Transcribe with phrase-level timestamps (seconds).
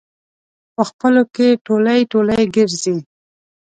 [0.75, 2.97] په خپلو کې ټولی ټولی ګرځي.